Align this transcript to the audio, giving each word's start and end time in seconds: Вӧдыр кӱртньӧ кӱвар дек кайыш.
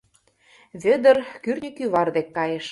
Вӧдыр 0.83 1.17
кӱртньӧ 1.43 1.69
кӱвар 1.77 2.07
дек 2.15 2.27
кайыш. 2.37 2.67